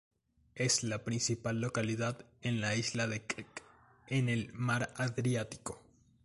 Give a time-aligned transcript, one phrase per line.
[0.55, 3.61] Es la principal localidad en la isla de Krk
[4.07, 5.79] en el mar Adriático.